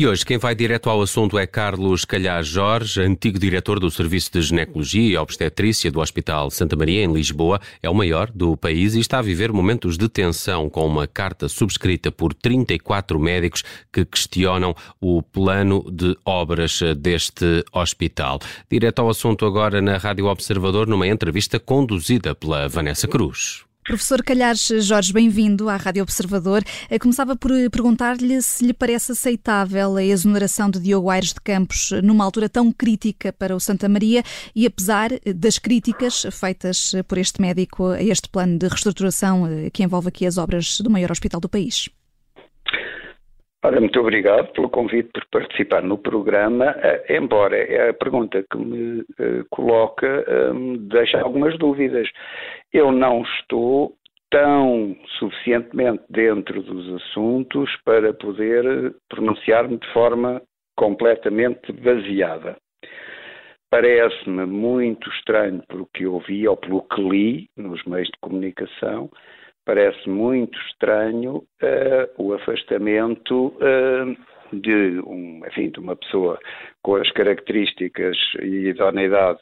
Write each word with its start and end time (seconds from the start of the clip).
E 0.00 0.06
hoje 0.06 0.24
quem 0.24 0.38
vai 0.38 0.54
direto 0.54 0.88
ao 0.88 1.02
assunto 1.02 1.38
é 1.38 1.46
Carlos 1.46 2.06
Calhar 2.06 2.42
Jorge, 2.42 3.02
antigo 3.02 3.38
diretor 3.38 3.78
do 3.78 3.90
Serviço 3.90 4.32
de 4.32 4.40
Ginecologia 4.40 5.12
e 5.12 5.14
Obstetrícia 5.18 5.90
do 5.90 6.00
Hospital 6.00 6.50
Santa 6.50 6.74
Maria, 6.74 7.04
em 7.04 7.12
Lisboa. 7.12 7.60
É 7.82 7.90
o 7.90 7.94
maior 7.94 8.30
do 8.30 8.56
país 8.56 8.94
e 8.94 9.00
está 9.00 9.18
a 9.18 9.22
viver 9.22 9.52
momentos 9.52 9.98
de 9.98 10.08
tensão 10.08 10.70
com 10.70 10.86
uma 10.86 11.06
carta 11.06 11.50
subscrita 11.50 12.10
por 12.10 12.32
34 12.32 13.20
médicos 13.20 13.62
que 13.92 14.06
questionam 14.06 14.74
o 14.98 15.22
plano 15.22 15.84
de 15.92 16.16
obras 16.24 16.80
deste 16.96 17.62
hospital. 17.70 18.38
Direto 18.70 19.00
ao 19.00 19.10
assunto 19.10 19.44
agora 19.44 19.82
na 19.82 19.98
Rádio 19.98 20.24
Observador, 20.24 20.86
numa 20.86 21.08
entrevista 21.08 21.60
conduzida 21.60 22.34
pela 22.34 22.66
Vanessa 22.70 23.06
Cruz. 23.06 23.69
Professor 23.84 24.22
Calhares 24.22 24.68
Jorge, 24.86 25.12
bem-vindo 25.12 25.68
à 25.68 25.76
Rádio 25.76 26.02
Observador. 26.02 26.62
Eh, 26.90 26.98
começava 26.98 27.34
por 27.34 27.50
eh, 27.50 27.68
perguntar-lhe 27.70 28.40
se 28.42 28.66
lhe 28.66 28.74
parece 28.74 29.12
aceitável 29.12 29.96
a 29.96 30.04
exoneração 30.04 30.70
de 30.70 30.80
Diogo 30.80 31.08
Aires 31.08 31.32
de 31.32 31.40
Campos 31.40 31.90
eh, 31.90 32.02
numa 32.02 32.24
altura 32.24 32.48
tão 32.48 32.70
crítica 32.70 33.32
para 33.32 33.56
o 33.56 33.58
Santa 33.58 33.88
Maria 33.88 34.22
e 34.54 34.66
apesar 34.66 35.08
das 35.34 35.58
críticas 35.58 36.26
feitas 36.30 36.92
por 37.08 37.16
este 37.16 37.40
médico 37.40 37.86
a 37.88 38.02
este 38.02 38.28
plano 38.28 38.58
de 38.58 38.68
reestruturação 38.68 39.44
que 39.72 39.82
envolve 39.82 40.08
aqui 40.08 40.26
as 40.26 40.36
obras 40.36 40.78
do 40.80 40.90
maior 40.90 41.10
hospital 41.10 41.40
do 41.40 41.48
país. 41.48 41.88
Ora, 43.62 43.80
muito 43.80 43.98
obrigado 44.00 44.52
pelo 44.52 44.70
convite 44.70 45.10
por 45.12 45.26
participar 45.30 45.82
no 45.82 45.98
programa, 45.98 46.74
embora 47.10 47.90
a 47.90 47.92
pergunta 47.92 48.42
que 48.50 48.56
me 48.56 49.04
coloca 49.50 50.24
me 50.54 50.78
deixa 50.78 51.20
algumas 51.20 51.58
dúvidas. 51.58 52.08
Eu 52.72 52.92
não 52.92 53.22
estou 53.22 53.94
tão 54.30 54.96
suficientemente 55.18 56.04
dentro 56.08 56.62
dos 56.62 57.02
assuntos 57.02 57.68
para 57.84 58.14
poder 58.14 58.94
pronunciar-me 59.08 59.76
de 59.76 59.92
forma 59.92 60.40
completamente 60.76 61.72
baseada. 61.72 62.56
Parece-me 63.70 64.46
muito 64.46 65.08
estranho 65.10 65.62
pelo 65.68 65.88
que 65.92 66.06
ouvi 66.06 66.46
ou 66.46 66.56
pelo 66.56 66.82
que 66.82 67.00
li 67.00 67.48
nos 67.56 67.84
meios 67.84 68.08
de 68.08 68.18
comunicação, 68.20 69.10
parece 69.64 70.08
muito 70.08 70.58
estranho 70.68 71.36
uh, 71.36 72.08
o 72.18 72.32
afastamento 72.32 73.48
uh, 73.48 74.16
de, 74.56 75.00
um, 75.06 75.42
enfim, 75.46 75.70
de 75.70 75.78
uma 75.78 75.96
pessoa 75.96 76.38
com 76.82 76.96
as 76.96 77.10
características 77.12 78.16
e 78.40 78.68
idoneidade 78.68 79.40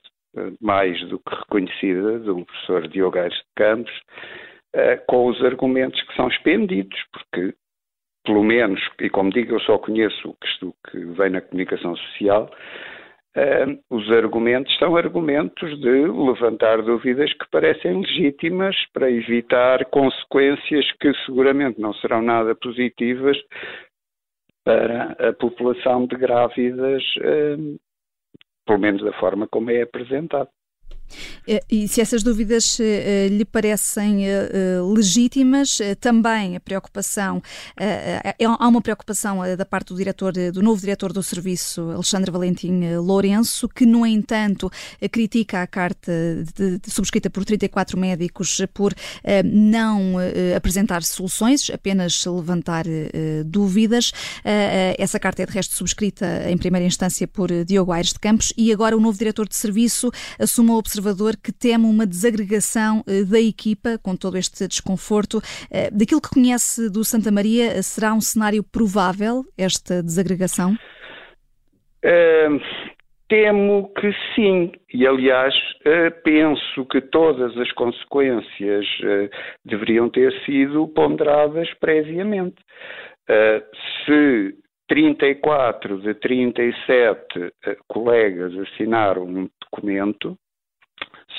mais 0.61 1.00
do 1.08 1.19
que 1.19 1.34
reconhecida 1.34 2.19
do 2.20 2.44
professor 2.44 2.89
Diogo 2.89 3.19
Aires 3.19 3.36
de 3.36 3.44
Campos, 3.56 3.92
uh, 4.75 5.05
com 5.06 5.27
os 5.28 5.42
argumentos 5.44 6.00
que 6.03 6.14
são 6.14 6.28
expendidos, 6.28 6.98
porque, 7.12 7.55
pelo 8.25 8.42
menos, 8.42 8.81
e 9.00 9.09
como 9.11 9.31
digo, 9.31 9.55
eu 9.55 9.61
só 9.61 9.78
conheço 9.78 10.31
o 10.62 10.75
que, 10.91 10.98
vem 10.98 11.31
na 11.31 11.41
comunicação 11.41 11.97
social, 11.97 12.50
uh, 13.36 13.94
os 13.94 14.11
argumentos 14.11 14.77
são 14.78 14.97
argumentos 14.97 15.81
de 15.81 16.06
levantar 16.06 16.83
dúvidas 16.83 17.33
que 17.33 17.50
parecem 17.50 18.00
legítimas 18.00 18.77
para 18.92 19.11
evitar 19.11 19.84
consequências 19.86 20.91
que 21.00 21.12
seguramente 21.27 21.81
não 21.81 21.94
serão 21.94 22.22
nada 22.22 22.55
positivas 22.55 23.36
para 24.64 25.16
a 25.28 25.33
população 25.33 26.06
de 26.06 26.16
grávidas 26.16 27.03
uh, 27.19 27.78
pelo 28.69 28.79
menos 28.79 29.03
da 29.03 29.13
forma 29.15 29.49
como 29.49 29.71
é 29.71 29.81
apresentado. 29.81 30.51
Eh, 31.47 31.62
e 31.70 31.89
se 31.89 32.01
essas 32.01 32.23
dúvidas 32.23 32.78
eh, 32.81 33.27
eh, 33.27 33.28
lhe 33.28 33.45
parecem 33.45 34.25
legítimas, 34.95 35.78
também 36.00 36.56
a 36.56 36.61
preocupação, 36.61 37.43
há 37.77 38.69
uma 38.69 38.81
preocupação 38.81 39.41
da 39.56 39.65
parte 39.65 39.88
do 39.88 39.97
diretor, 39.97 40.33
do 40.53 40.62
novo 40.62 40.81
diretor 40.81 41.12
do 41.12 41.22
serviço, 41.22 41.91
Alexandre 41.91 42.31
Valentim 42.31 42.81
Lourenço, 42.97 43.69
que, 43.69 43.87
no 43.87 44.05
entanto, 44.06 44.71
critica 45.10 45.62
a 45.62 45.66
carta 45.66 46.12
de, 46.56 46.78
de, 46.78 46.91
subscrita 46.91 47.31
por 47.31 47.44
34 47.44 47.99
médicos 47.99 48.60
por 48.72 48.94
não 49.44 50.16
apresentar 50.56 51.03
soluções, 51.03 51.71
apenas 51.71 52.25
levantar 52.27 52.84
dúvidas. 53.47 54.12
Essa 54.99 55.19
carta 55.19 55.43
é, 55.43 55.47
de 55.47 55.53
resto, 55.53 55.75
subscrita 55.75 56.44
em 56.49 56.56
primeira 56.56 56.87
instância 56.87 57.27
por 57.27 57.50
Diogo 57.65 57.93
Aires 57.93 58.12
de 58.12 58.19
Campos 58.19 58.53
e 58.56 58.72
agora 58.72 58.97
o 58.97 59.00
novo 59.00 59.19
diretor 59.19 59.49
de 59.49 59.56
serviço 59.56 60.10
assume 60.38 60.71
a 60.71 60.75
observação 60.75 60.97
que 61.42 61.53
teme 61.53 61.84
uma 61.84 62.06
desagregação 62.06 63.03
eh, 63.06 63.25
da 63.25 63.41
equipa, 63.41 63.98
com 64.03 64.16
todo 64.16 64.36
este 64.36 64.66
desconforto. 64.66 65.41
Eh, 65.70 65.91
daquilo 65.91 66.20
que 66.20 66.31
conhece 66.31 66.91
do 66.91 67.04
Santa 67.04 67.31
Maria, 67.31 67.82
será 67.82 68.12
um 68.12 68.20
cenário 68.20 68.62
provável 68.62 69.44
esta 69.56 70.03
desagregação? 70.03 70.76
Uh, 72.04 72.60
temo 73.28 73.92
que 73.94 74.12
sim, 74.34 74.72
e 74.92 75.06
aliás 75.06 75.54
penso 76.22 76.84
que 76.86 77.00
todas 77.00 77.56
as 77.56 77.72
consequências 77.72 78.86
deveriam 79.65 80.09
ter 80.09 80.32
sido 80.44 80.86
ponderadas 80.88 81.69
previamente. 81.80 82.56
se 84.04 84.54
34 84.88 86.00
de 86.00 86.15
37 86.15 87.53
colegas 87.86 88.53
assinaram 88.59 89.25
um 89.25 89.48
documento, 89.60 90.36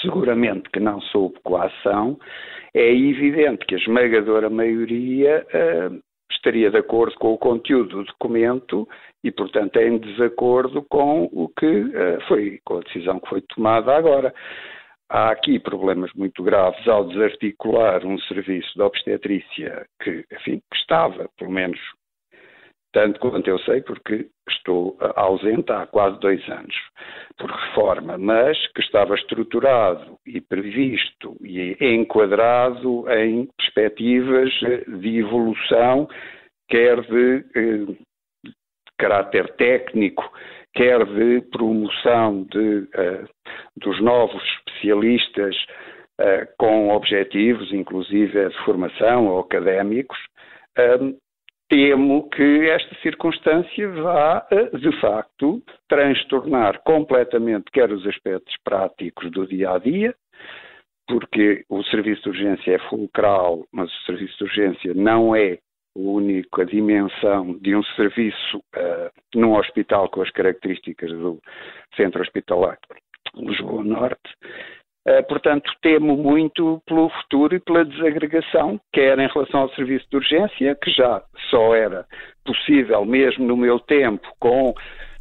seguramente 0.02 0.70
que 0.70 0.80
não 0.80 1.02
soube 1.02 1.40
coação, 1.44 2.20
é 2.74 2.92
evidente 2.92 3.66
que 3.66 3.76
a 3.76 3.78
esmagadora 3.78 4.50
maioria 4.50 5.46
uh, 5.54 6.00
estaria 6.32 6.70
de 6.70 6.78
acordo 6.78 7.16
com 7.16 7.34
o 7.34 7.38
conteúdo 7.38 7.98
do 7.98 8.04
documento 8.04 8.88
e, 9.24 9.32
portanto, 9.32 9.78
é 9.78 9.88
em 9.88 9.98
desacordo 9.98 10.84
com 10.90 11.30
o 11.32 11.50
que 11.50 11.66
uh, 11.66 12.22
foi, 12.28 12.60
com 12.64 12.78
a 12.78 12.82
decisão 12.82 13.20
que 13.20 13.30
foi 13.30 13.42
tomada 13.42 13.96
agora. 13.96 14.34
Há 15.12 15.32
aqui 15.32 15.60
problemas 15.60 16.12
muito 16.14 16.44
graves 16.44 16.88
ao 16.88 17.06
desarticular 17.06 18.06
um 18.06 18.20
serviço 18.20 18.72
de 18.76 18.82
obstetrícia 18.82 19.86
que, 20.04 20.24
enfim, 20.32 20.62
que 20.72 20.78
estava, 20.78 21.28
pelo 21.38 21.52
menos 21.52 21.80
tanto 22.92 23.20
quanto 23.20 23.48
eu 23.48 23.60
sei, 23.60 23.82
porque 23.82 24.30
estou 24.70 24.96
ausente 25.16 25.72
há 25.72 25.88
quase 25.88 26.20
dois 26.20 26.48
anos, 26.48 26.76
por 27.38 27.50
reforma, 27.50 28.18
mas 28.18 28.58
que 28.74 28.82
estava 28.82 29.16
estruturado 29.16 30.18
e 30.26 30.40
previsto 30.40 31.36
e 31.42 31.76
enquadrado 31.82 33.06
em 33.12 33.48
perspectivas 33.58 34.52
de 34.88 35.18
evolução, 35.18 36.08
quer 36.70 37.02
de, 37.02 37.46
eh, 37.56 37.96
caráter 38.98 39.50
técnico, 39.56 40.32
quer 40.76 41.04
de 41.06 41.42
promoção 41.52 42.44
de, 42.44 42.60
uh, 42.60 43.28
dos 43.78 44.00
novos 44.02 44.44
especialistas 44.58 45.56
com 46.58 46.90
objetivos, 46.90 47.72
inclusive 47.72 48.50
de 48.50 48.66
formação 48.66 49.28
ou 49.28 49.40
académicos, 49.40 50.18
temo 51.70 52.28
que 52.30 52.70
esta 52.70 52.96
circunstância 53.02 53.90
vá, 53.90 54.46
eh, 54.52 54.78
de 54.78 54.92
facto, 55.00 55.62
transtornar 55.88 56.82
completamente 56.84 57.72
quer 57.72 57.92
os 57.92 58.06
aspectos 58.08 58.56
práticos 58.64 59.30
do 59.32 59.48
dia 59.48 59.72
a 59.72 59.78
dia, 59.78 60.16
porque 61.08 61.64
o 61.70 61.84
serviço 61.84 62.24
de 62.24 62.30
urgência 62.30 62.72
é 62.72 62.80
fulcral, 62.90 63.66
mas 63.72 63.90
o 63.90 64.06
serviço 64.06 64.38
de 64.38 64.44
urgência 64.44 64.94
não 64.96 65.36
é 65.36 65.54
a 65.54 65.60
única 66.00 66.66
dimensão 66.66 67.58
de 67.60 67.76
um 67.76 67.84
serviço 67.96 68.58
uh, 68.58 69.12
num 69.36 69.56
hospital 69.56 70.10
com 70.10 70.22
as 70.22 70.30
características 70.32 71.12
do 71.12 71.40
Centro 71.96 72.22
Hospitalar 72.22 72.78
Lisboa 73.36 73.84
Norte, 73.84 74.30
portanto, 75.24 75.72
temo 75.82 76.16
muito 76.18 76.82
pelo 76.86 77.10
futuro 77.10 77.56
e 77.56 77.60
pela 77.60 77.86
desagregação, 77.86 78.80
quer 78.92 79.18
em 79.20 79.28
relação 79.28 79.62
ao 79.62 79.70
serviço 79.74 80.06
de 80.10 80.18
urgência, 80.18 80.76
que 80.76 80.92
já 80.92 81.22
só 81.50 81.74
era 81.74 82.06
possível, 82.46 83.06
mesmo 83.06 83.46
no 83.46 83.58
meu 83.58 83.80
tempo, 83.80 84.28
com 84.40 84.74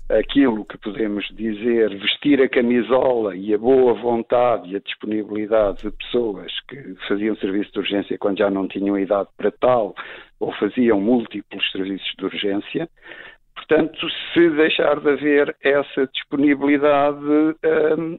aquilo 0.08 0.64
que 0.64 0.78
podemos 0.78 1.26
dizer 1.34 1.90
vestir 1.98 2.40
a 2.40 2.48
camisola 2.48 3.36
e 3.36 3.52
a 3.52 3.58
boa 3.58 3.92
vontade 3.92 4.72
e 4.72 4.76
a 4.76 4.80
disponibilidade 4.80 5.82
de 5.82 5.90
pessoas 5.90 6.50
que 6.66 6.94
faziam 7.06 7.36
serviço 7.36 7.72
de 7.72 7.78
urgência 7.78 8.18
quando 8.18 8.38
já 8.38 8.50
não 8.50 8.66
tinham 8.66 8.98
idade 8.98 9.28
para 9.36 9.50
tal 9.50 9.94
ou 10.40 10.52
faziam 10.52 10.98
múltiplos 10.98 11.70
serviços 11.70 12.10
de 12.18 12.24
urgência. 12.24 12.88
Portanto, 13.54 13.98
se 14.32 14.50
deixar 14.50 14.98
de 15.00 15.10
haver 15.10 15.54
essa 15.62 16.06
disponibilidade, 16.06 17.18
hum, 17.98 18.18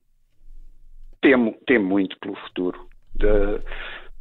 temo, 1.21 1.55
temo 1.65 1.85
muito 1.85 2.17
pelo 2.19 2.35
futuro 2.35 2.87
de, 3.15 3.27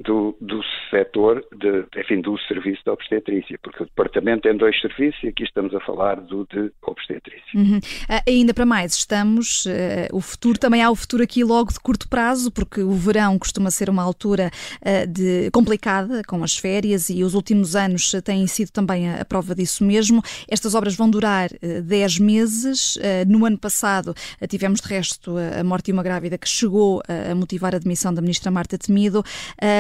do, 0.00 0.36
do 0.40 0.60
setor, 0.90 1.44
de, 1.52 1.84
enfim, 2.00 2.20
do 2.20 2.38
serviço 2.46 2.82
de 2.84 2.90
obstetrícia, 2.90 3.58
porque 3.62 3.82
o 3.82 3.86
departamento 3.86 4.42
tem 4.42 4.56
dois 4.56 4.80
serviços 4.80 5.22
e 5.24 5.28
aqui 5.28 5.42
estamos 5.42 5.74
a 5.74 5.80
falar 5.80 6.20
do 6.20 6.46
de 6.50 6.70
obstetrícia. 6.82 7.42
Uhum. 7.54 7.78
Uh, 7.78 8.22
ainda 8.26 8.54
para 8.54 8.64
mais, 8.64 8.94
estamos, 8.94 9.66
uh, 9.66 9.70
o 10.12 10.20
futuro, 10.20 10.58
também 10.58 10.82
há 10.82 10.90
o 10.90 10.94
futuro 10.94 11.22
aqui 11.22 11.42
logo 11.42 11.72
de 11.72 11.80
curto 11.80 12.08
prazo, 12.08 12.50
porque 12.50 12.80
o 12.80 12.92
verão 12.92 13.38
costuma 13.38 13.70
ser 13.70 13.90
uma 13.90 14.02
altura 14.02 14.50
uh, 14.80 15.06
de, 15.06 15.50
complicada, 15.50 16.22
com 16.26 16.42
as 16.44 16.56
férias, 16.56 17.10
e 17.10 17.24
os 17.24 17.34
últimos 17.34 17.74
anos 17.74 18.12
têm 18.24 18.46
sido 18.46 18.70
também 18.70 19.08
a, 19.08 19.20
a 19.20 19.24
prova 19.24 19.54
disso 19.54 19.84
mesmo. 19.84 20.22
Estas 20.48 20.74
obras 20.74 20.94
vão 20.94 21.10
durar 21.10 21.48
10 21.84 22.18
meses. 22.18 22.98
no 23.26 23.44
ano 23.44 23.58
passado 23.58 24.14
tivemos, 24.48 24.80
de 24.80 24.88
resto, 24.88 25.34
a 25.36 25.62
morte 25.64 25.86
de 25.86 25.92
uma 25.92 26.02
grávida 26.02 26.38
que 26.38 26.48
chegou 26.48 27.02
a 27.08 27.34
motivar 27.34 27.74
a 27.74 27.78
demissão 27.78 28.12
da 28.12 28.20
ministra 28.20 28.50
Marta 28.50 28.78
Temido. 28.78 29.22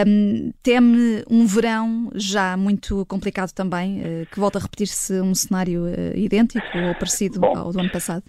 Um, 0.08 0.52
teme 0.62 1.22
um 1.30 1.44
verão 1.46 2.10
já 2.14 2.56
muito 2.56 3.04
complicado 3.06 3.52
também, 3.52 4.00
uh, 4.00 4.26
que 4.32 4.40
volta 4.40 4.58
a 4.58 4.62
repetir-se 4.62 5.20
um 5.20 5.34
cenário 5.34 5.82
uh, 5.82 6.16
idêntico 6.16 6.66
ou 6.78 6.94
parecido 6.94 7.40
Bom, 7.40 7.56
ao 7.56 7.72
do 7.72 7.80
ano 7.80 7.90
passado? 7.90 8.22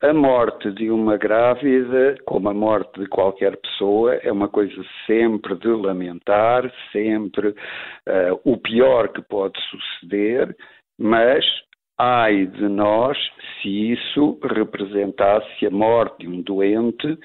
A 0.00 0.14
morte 0.14 0.70
de 0.72 0.90
uma 0.90 1.16
grávida, 1.16 2.16
como 2.24 2.48
a 2.48 2.54
morte 2.54 3.00
de 3.00 3.06
qualquer 3.08 3.56
pessoa, 3.56 4.14
é 4.14 4.30
uma 4.30 4.48
coisa 4.48 4.80
sempre 5.06 5.56
de 5.56 5.68
lamentar, 5.68 6.72
sempre 6.92 7.48
uh, 7.48 8.40
o 8.44 8.56
pior 8.56 9.08
que 9.08 9.20
pode 9.20 9.58
suceder, 9.68 10.56
mas 10.98 11.44
ai 11.98 12.46
de 12.46 12.68
nós 12.68 13.18
se 13.60 13.92
isso 13.92 14.38
representasse 14.42 15.66
a 15.66 15.70
morte 15.70 16.20
de 16.20 16.28
um 16.28 16.42
doente, 16.42 17.18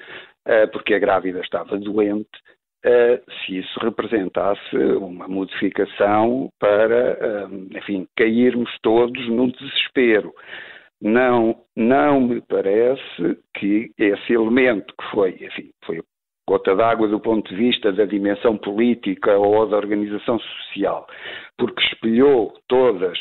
porque 0.72 0.92
a 0.94 0.98
grávida 0.98 1.40
estava 1.40 1.78
doente, 1.78 2.28
se 3.46 3.58
isso 3.58 3.80
representasse 3.80 4.76
uma 4.76 5.26
modificação 5.26 6.50
para, 6.58 7.46
uh, 7.48 7.76
enfim, 7.76 8.06
cairmos 8.16 8.70
todos 8.82 9.26
no 9.28 9.50
desespero. 9.50 10.32
Não, 11.00 11.56
não 11.76 12.20
me 12.20 12.40
parece 12.42 13.38
que 13.54 13.90
esse 13.98 14.32
elemento 14.32 14.94
que 14.98 15.10
foi, 15.10 15.30
enfim, 15.40 15.70
foi 15.84 16.00
gota 16.48 16.74
d'água 16.76 17.08
do 17.08 17.20
ponto 17.20 17.48
de 17.48 17.56
vista 17.56 17.92
da 17.92 18.04
dimensão 18.04 18.56
política 18.56 19.36
ou 19.36 19.66
da 19.66 19.76
organização 19.76 20.38
social, 20.38 21.06
porque 21.58 21.82
espelhou 21.84 22.54
todas 22.68 23.18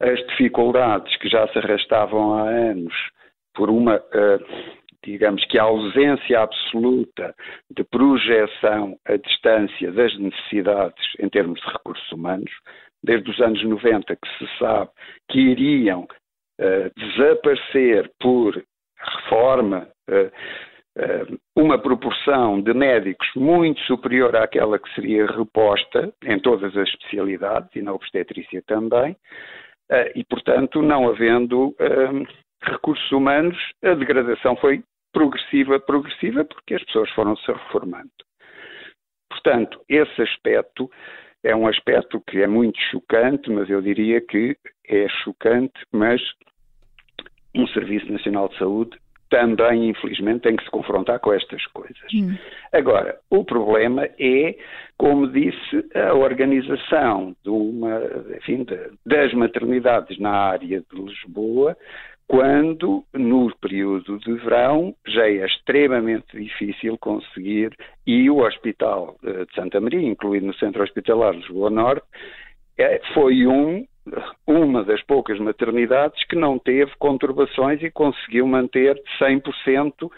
as 0.00 0.18
dificuldades 0.28 1.16
que 1.18 1.28
já 1.28 1.46
se 1.48 1.58
arrastavam 1.58 2.34
há 2.34 2.42
anos 2.42 2.94
por 3.54 3.70
uma 3.70 3.96
uh, 3.96 4.44
digamos 5.04 5.44
que 5.46 5.58
a 5.58 5.64
ausência 5.64 6.40
absoluta 6.40 7.34
de 7.70 7.84
projeção 7.84 8.96
à 9.06 9.16
distância 9.16 9.92
das 9.92 10.16
necessidades 10.18 11.04
em 11.18 11.28
termos 11.28 11.60
de 11.60 11.66
recursos 11.66 12.10
humanos, 12.12 12.50
desde 13.02 13.30
os 13.30 13.40
anos 13.40 13.62
90 13.62 14.16
que 14.16 14.28
se 14.38 14.58
sabe 14.58 14.90
que 15.30 15.38
iriam 15.38 16.02
uh, 16.02 16.90
desaparecer 16.96 18.10
por 18.18 18.62
reforma 18.98 19.88
uh, 20.08 21.32
uh, 21.32 21.38
uma 21.54 21.78
proporção 21.78 22.60
de 22.60 22.72
médicos 22.72 23.28
muito 23.36 23.80
superior 23.82 24.34
àquela 24.36 24.78
que 24.78 24.92
seria 24.94 25.26
reposta 25.26 26.12
em 26.24 26.38
todas 26.38 26.74
as 26.76 26.88
especialidades 26.88 27.70
e 27.76 27.82
na 27.82 27.92
obstetrícia 27.92 28.62
também, 28.66 29.16
e 30.14 30.24
portanto, 30.24 30.80
não 30.80 31.06
havendo 31.06 31.76
recursos 32.62 33.12
humanos, 33.12 33.56
a 33.84 33.92
degradação 33.94 34.56
foi 34.56 34.82
progressiva, 35.14 35.80
progressiva, 35.80 36.44
porque 36.44 36.74
as 36.74 36.84
pessoas 36.84 37.08
foram 37.12 37.34
se 37.36 37.50
reformando. 37.50 38.10
Portanto, 39.30 39.80
esse 39.88 40.20
aspecto 40.20 40.90
é 41.42 41.54
um 41.56 41.66
aspecto 41.66 42.20
que 42.28 42.42
é 42.42 42.46
muito 42.46 42.78
chocante, 42.90 43.50
mas 43.50 43.70
eu 43.70 43.80
diria 43.80 44.20
que 44.20 44.56
é 44.86 45.08
chocante, 45.22 45.74
mas 45.92 46.20
um 47.54 47.66
Serviço 47.68 48.10
Nacional 48.12 48.48
de 48.48 48.58
Saúde 48.58 48.98
também, 49.30 49.88
infelizmente, 49.88 50.42
tem 50.42 50.54
que 50.56 50.64
se 50.64 50.70
confrontar 50.70 51.18
com 51.18 51.32
estas 51.32 51.64
coisas. 51.68 52.12
Hum. 52.14 52.36
Agora, 52.72 53.18
o 53.30 53.44
problema 53.44 54.08
é, 54.18 54.56
como 54.96 55.26
disse, 55.26 55.84
a 55.92 56.14
organização 56.14 57.34
de 57.42 57.50
uma, 57.50 58.00
enfim, 58.36 58.62
de, 58.62 58.78
das 59.04 59.32
maternidades 59.34 60.18
na 60.18 60.30
área 60.30 60.80
de 60.80 61.02
Lisboa 61.02 61.76
quando 62.26 63.04
no 63.12 63.54
período 63.56 64.18
de 64.18 64.32
verão 64.34 64.94
já 65.06 65.28
é 65.28 65.44
extremamente 65.44 66.38
difícil 66.38 66.96
conseguir, 66.98 67.76
e 68.06 68.28
o 68.30 68.38
Hospital 68.38 69.16
eh, 69.22 69.44
de 69.44 69.54
Santa 69.54 69.80
Maria, 69.80 70.08
incluído 70.08 70.46
no 70.46 70.54
Centro 70.54 70.82
Hospitalar 70.82 71.32
de 71.32 71.40
Lisboa 71.40 71.70
Norte, 71.70 72.06
é, 72.78 73.00
foi 73.12 73.46
um, 73.46 73.86
uma 74.46 74.84
das 74.84 75.02
poucas 75.02 75.38
maternidades 75.38 76.24
que 76.26 76.36
não 76.36 76.58
teve 76.58 76.92
conturbações 76.98 77.82
e 77.82 77.90
conseguiu 77.90 78.46
manter 78.46 79.00
100% 79.20 80.04
uh, 80.04 80.10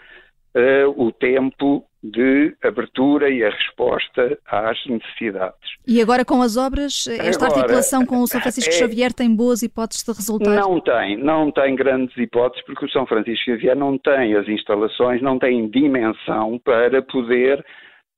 o 0.95 1.11
tempo 1.11 1.85
de 2.03 2.55
abertura 2.63 3.29
e 3.29 3.43
a 3.43 3.49
resposta 3.49 4.37
às 4.45 4.77
necessidades. 4.85 5.69
E 5.87 6.01
agora 6.01 6.23
com 6.23 6.41
as 6.41 6.55
obras, 6.57 7.07
esta 7.07 7.45
agora, 7.45 7.59
articulação 7.59 8.05
com 8.05 8.17
o 8.21 8.27
São 8.27 8.39
Francisco 8.39 8.69
é, 8.69 8.77
Xavier 8.77 9.13
tem 9.13 9.35
boas 9.35 9.61
hipóteses 9.63 10.03
de 10.03 10.11
resultar? 10.11 10.55
Não 10.55 10.79
tem, 10.79 11.17
não 11.17 11.51
tem 11.51 11.75
grandes 11.75 12.15
hipóteses 12.17 12.63
porque 12.65 12.85
o 12.85 12.89
São 12.89 13.05
Francisco 13.05 13.45
Xavier 13.45 13.75
não 13.75 13.97
tem 13.97 14.35
as 14.35 14.47
instalações, 14.47 15.21
não 15.21 15.39
tem 15.39 15.69
dimensão 15.69 16.59
para 16.63 17.01
poder 17.01 17.59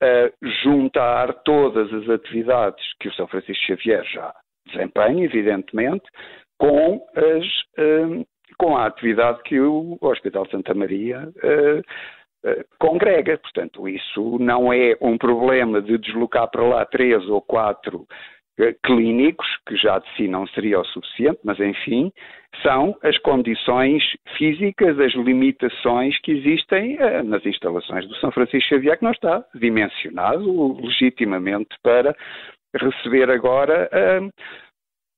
uh, 0.03 0.47
juntar 0.63 1.33
todas 1.43 1.91
as 1.93 2.09
atividades 2.09 2.83
que 2.99 3.07
o 3.07 3.13
São 3.13 3.27
Francisco 3.27 3.63
Xavier 3.65 4.03
já 4.05 4.33
desempenha, 4.67 5.25
evidentemente, 5.25 6.05
com 6.57 7.01
as 7.15 7.45
uh, 7.79 8.25
com 8.57 8.75
a 8.75 8.87
atividade 8.87 9.41
que 9.43 9.59
o 9.59 9.97
Hospital 10.01 10.45
Santa 10.49 10.73
Maria 10.73 11.29
uh, 11.29 11.39
eh, 11.43 11.81
congrega. 12.79 13.37
Portanto, 13.37 13.87
isso 13.87 14.37
não 14.39 14.71
é 14.71 14.95
um 15.01 15.17
problema 15.17 15.81
de 15.81 15.97
deslocar 15.97 16.49
para 16.49 16.63
lá 16.63 16.85
três 16.85 17.27
ou 17.27 17.41
quatro 17.41 18.07
uh, 18.59 18.75
clínicos, 18.83 19.47
que 19.67 19.75
já 19.75 19.99
de 19.99 20.09
si 20.15 20.27
não 20.27 20.47
seria 20.47 20.79
o 20.79 20.85
suficiente, 20.85 21.39
mas 21.43 21.59
enfim, 21.59 22.11
são 22.63 22.95
as 23.03 23.17
condições 23.19 24.03
físicas, 24.37 24.99
as 24.99 25.13
limitações 25.13 26.19
que 26.21 26.31
existem 26.31 26.97
uh, 26.97 27.23
nas 27.23 27.45
instalações 27.45 28.07
do 28.07 28.15
São 28.15 28.31
Francisco 28.31 28.69
Xavier, 28.69 28.97
que 28.97 29.03
não 29.03 29.11
está 29.11 29.43
dimensionado 29.55 30.77
legitimamente 30.81 31.75
para 31.83 32.15
receber 32.75 33.29
agora 33.31 33.89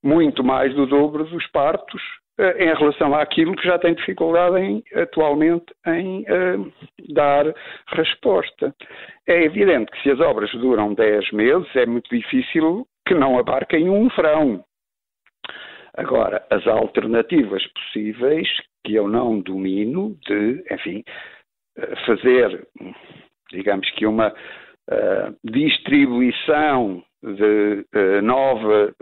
muito 0.04 0.44
mais 0.44 0.74
do 0.74 0.86
dobro 0.86 1.24
dos 1.26 1.46
partos 1.48 2.02
eh, 2.02 2.21
em 2.40 2.74
relação 2.74 3.14
àquilo 3.14 3.56
que 3.56 3.68
já 3.68 3.78
tem 3.78 3.94
dificuldade 3.94 4.58
em, 4.58 4.84
atualmente 4.96 5.66
em 5.88 6.22
uh, 6.22 6.74
dar 7.14 7.54
resposta. 7.88 8.74
É 9.28 9.44
evidente 9.44 9.92
que 9.92 10.02
se 10.02 10.12
as 10.12 10.20
obras 10.20 10.52
duram 10.52 10.94
10 10.94 11.32
meses, 11.32 11.76
é 11.76 11.86
muito 11.86 12.10
difícil 12.10 12.88
que 13.08 13.14
não 13.14 13.38
abarquem 13.38 13.90
um 13.90 14.08
verão. 14.10 14.64
Agora, 15.96 16.46
as 16.50 16.66
alternativas 16.68 17.66
possíveis, 17.74 18.48
que 18.86 18.96
eu 18.96 19.08
não 19.08 19.40
domino, 19.42 20.18
de, 20.26 20.64
enfim, 20.72 21.04
eh, 21.78 21.96
fazer, 22.06 22.68
digamos 23.52 23.90
que 23.92 24.06
uma 24.06 24.30
uh, 24.30 25.36
distribuição 25.44 27.04
de 27.22 27.86
uh, 27.94 28.22
nova 28.24 28.94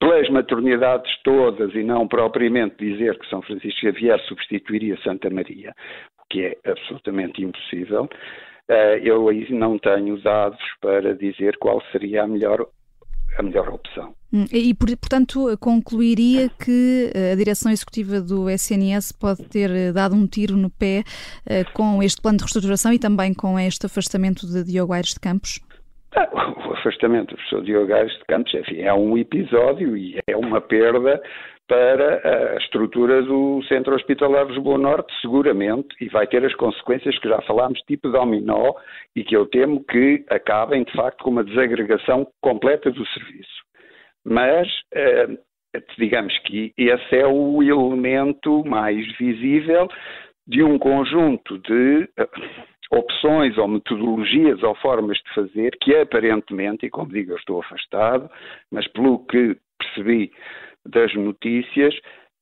pelas 0.00 0.28
maternidades 0.30 1.10
todas 1.22 1.74
e 1.74 1.82
não 1.82 2.08
propriamente 2.08 2.76
dizer 2.78 3.18
que 3.18 3.28
São 3.28 3.42
Francisco 3.42 3.80
Xavier 3.80 4.18
substituiria 4.26 4.96
Santa 5.02 5.28
Maria, 5.30 5.74
o 6.18 6.24
que 6.30 6.42
é 6.42 6.70
absolutamente 6.70 7.42
impossível. 7.42 8.08
Eh, 8.68 9.00
eu 9.04 9.28
aí 9.28 9.46
não 9.52 9.78
tenho 9.78 10.20
dados 10.22 10.60
para 10.80 11.14
dizer 11.14 11.56
qual 11.58 11.80
seria 11.92 12.24
a 12.24 12.26
melhor 12.26 12.66
a 13.38 13.42
melhor 13.42 13.68
opção. 13.68 14.14
Hum, 14.32 14.46
e, 14.50 14.72
portanto, 14.74 15.58
concluiria 15.60 16.48
que 16.48 17.12
eh, 17.14 17.32
a 17.32 17.36
direção 17.36 17.70
executiva 17.70 18.18
do 18.18 18.48
SNS 18.48 19.12
pode 19.12 19.44
ter 19.44 19.70
eh, 19.70 19.92
dado 19.92 20.14
um 20.14 20.26
tiro 20.26 20.56
no 20.56 20.70
pé 20.70 21.04
com 21.74 22.02
este 22.02 22.22
plano 22.22 22.38
de 22.38 22.44
reestruturação 22.44 22.94
e 22.94 22.98
também 22.98 23.34
com 23.34 23.58
este 23.58 23.84
afastamento 23.84 24.46
de 24.46 24.64
Diogo 24.64 24.94
Aires 24.94 25.10
de 25.10 25.20
Campos? 25.20 25.60
Afastamento 26.86 27.30
do 27.30 27.36
professor 27.36 27.62
Diogo 27.64 27.92
Aires 27.92 28.12
de 28.12 28.24
Campos, 28.26 28.54
enfim, 28.54 28.80
é 28.82 28.94
um 28.94 29.18
episódio 29.18 29.96
e 29.96 30.20
é 30.28 30.36
uma 30.36 30.60
perda 30.60 31.20
para 31.66 32.54
a 32.54 32.56
estrutura 32.58 33.22
do 33.22 33.60
Centro 33.64 33.96
Hospitalar 33.96 34.46
de 34.46 34.52
Lisboa 34.52 34.78
Norte, 34.78 35.12
seguramente, 35.20 35.88
e 36.00 36.08
vai 36.08 36.28
ter 36.28 36.44
as 36.44 36.54
consequências 36.54 37.18
que 37.18 37.28
já 37.28 37.40
falámos, 37.42 37.80
tipo 37.88 38.08
dominó, 38.08 38.72
e 39.16 39.24
que 39.24 39.36
eu 39.36 39.46
temo 39.46 39.82
que 39.84 40.24
acabem, 40.30 40.84
de 40.84 40.92
facto, 40.92 41.24
com 41.24 41.30
uma 41.30 41.42
desagregação 41.42 42.28
completa 42.40 42.88
do 42.88 43.04
serviço. 43.06 43.64
Mas, 44.24 44.68
eh, 44.94 45.26
digamos 45.98 46.38
que 46.44 46.72
esse 46.78 47.16
é 47.16 47.26
o 47.26 47.60
elemento 47.62 48.64
mais 48.64 49.04
visível 49.18 49.88
de 50.46 50.62
um 50.62 50.78
conjunto 50.78 51.58
de 51.58 52.08
opções 52.90 53.56
ou 53.58 53.68
metodologias 53.68 54.62
ou 54.62 54.74
formas 54.76 55.18
de 55.18 55.34
fazer 55.34 55.76
que 55.80 55.94
aparentemente, 55.96 56.86
e 56.86 56.90
como 56.90 57.10
digo, 57.10 57.32
eu 57.32 57.36
estou 57.36 57.60
afastado, 57.60 58.30
mas 58.70 58.86
pelo 58.88 59.24
que 59.26 59.56
percebi 59.78 60.32
das 60.84 61.12
notícias, 61.14 61.94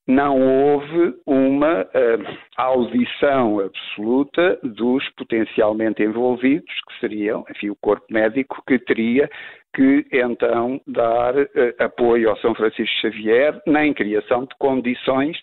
não 0.06 0.38
houve 0.38 1.14
uma 1.26 1.82
uh, 1.82 2.38
audição 2.58 3.60
absoluta 3.60 4.58
dos 4.62 5.08
potencialmente 5.16 6.02
envolvidos, 6.02 6.74
que 6.88 7.00
seriam, 7.00 7.44
enfim, 7.50 7.70
o 7.70 7.76
corpo 7.76 8.04
médico 8.10 8.62
que 8.66 8.78
teria 8.78 9.30
que 9.74 10.06
então 10.12 10.78
dar 10.86 11.34
uh, 11.34 11.48
apoio 11.78 12.28
ao 12.28 12.36
São 12.38 12.54
Francisco 12.54 12.94
Xavier 13.00 13.60
na 13.66 13.92
criação 13.94 14.42
de 14.42 14.54
condições 14.58 15.38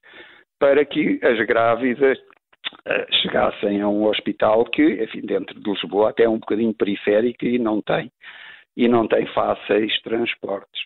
para 0.60 0.86
que 0.86 1.20
as 1.24 1.44
grávidas 1.48 2.20
chegassem 3.22 3.82
a 3.82 3.88
um 3.88 4.06
hospital 4.06 4.66
que, 4.66 5.04
enfim, 5.04 5.22
dentro 5.22 5.60
de 5.60 5.70
Lisboa 5.70 6.10
até 6.10 6.24
é 6.24 6.30
um 6.30 6.40
bocadinho 6.40 6.74
periférico 6.74 7.46
e 7.46 7.60
não 7.60 7.82
tem 7.82 8.12
e 8.76 8.88
não 8.88 9.08
tem 9.08 9.26
fáceis 9.28 10.00
transportes. 10.02 10.86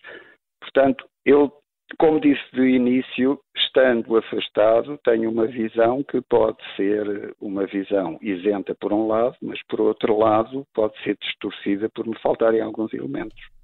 Portanto, 0.60 1.06
eu 1.24 1.52
como 1.98 2.20
disse 2.20 2.42
de 2.52 2.62
início, 2.62 3.38
estando 3.56 4.16
afastado, 4.16 4.98
tenho 5.04 5.30
uma 5.30 5.46
visão 5.46 6.02
que 6.02 6.20
pode 6.20 6.58
ser 6.74 7.34
uma 7.40 7.64
visão 7.64 8.18
isenta 8.20 8.74
por 8.74 8.92
um 8.92 9.06
lado, 9.06 9.36
mas 9.40 9.62
por 9.68 9.80
outro 9.80 10.18
lado 10.18 10.66
pode 10.74 11.00
ser 11.04 11.16
distorcida 11.20 11.88
por 11.88 12.06
me 12.06 12.18
faltarem 12.18 12.60
alguns 12.60 12.92
elementos. 12.92 13.55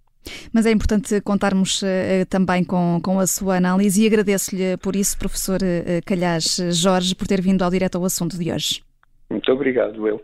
Mas 0.53 0.67
é 0.67 0.71
importante 0.71 1.21
contarmos 1.21 1.83
uh, 1.83 1.87
também 2.29 2.65
com, 2.65 3.01
com 3.03 3.19
a 3.19 3.27
sua 3.27 3.57
análise 3.57 4.03
e 4.03 4.07
agradeço-lhe 4.07 4.77
por 4.79 4.97
isso, 4.97 5.19
professor 5.19 5.61
uh, 5.63 6.05
Calhás 6.05 6.59
Jorge, 6.71 7.15
por 7.15 7.27
ter 7.27 7.41
vindo 7.41 7.63
ao 7.63 7.71
direto 7.71 7.97
ao 7.97 8.05
assunto 8.05 8.39
de 8.39 8.53
hoje. 8.53 8.83
Muito 9.31 9.51
obrigado, 9.51 10.07
eu. 10.07 10.21